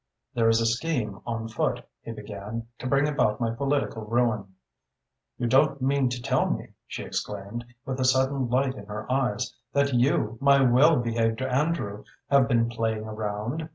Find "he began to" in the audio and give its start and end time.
2.01-2.87